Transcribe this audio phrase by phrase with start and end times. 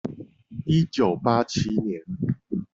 [0.65, 2.01] 一九八七年